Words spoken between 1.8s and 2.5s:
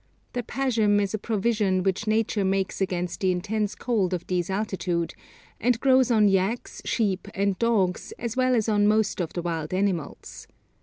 which Nature